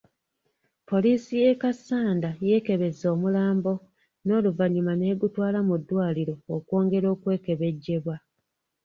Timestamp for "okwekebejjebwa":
7.15-8.15